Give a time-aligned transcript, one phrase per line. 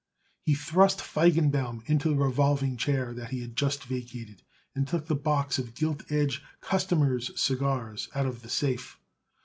[0.41, 4.41] He thrust Feigenbaum into the revolving chair that he had just vacated,
[4.73, 8.97] and took the box of gilt edge customers' cigars out of the safe.